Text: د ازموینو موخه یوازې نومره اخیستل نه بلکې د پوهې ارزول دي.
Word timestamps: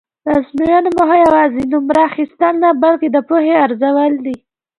د 0.25 0.27
ازموینو 0.37 0.89
موخه 0.97 1.17
یوازې 1.25 1.63
نومره 1.73 1.99
اخیستل 2.09 2.53
نه 2.63 2.69
بلکې 2.83 3.07
د 3.11 3.17
پوهې 3.27 3.53
ارزول 3.65 4.13
دي. 4.25 4.35